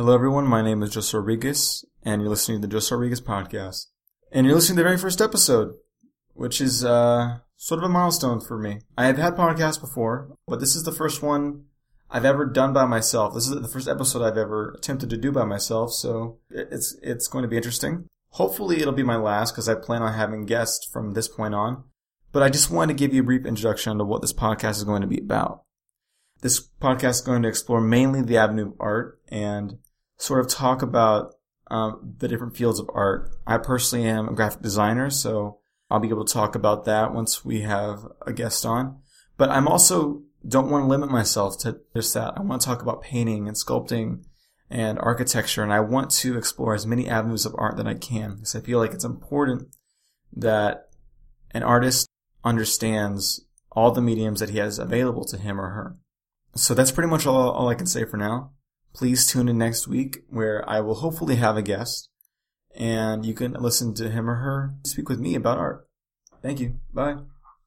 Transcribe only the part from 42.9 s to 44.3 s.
painting and sculpting